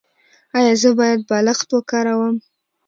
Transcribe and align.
ایا 0.57 0.73
زه 0.81 0.89
باید 0.99 1.19
بالښت 1.29 1.69
وکاروم؟ 1.73 2.35